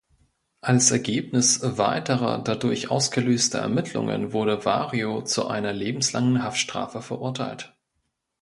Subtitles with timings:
[0.61, 7.75] Als Ergebnis weiterer dadurch ausgelöster Ermittlungen wurde Vario zu einer lebenslangen Haftstrafe verurteilt.